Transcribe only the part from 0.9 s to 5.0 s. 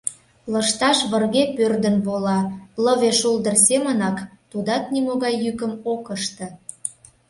вырге пӧрдын вола, лыве шулдыр семынак, тудат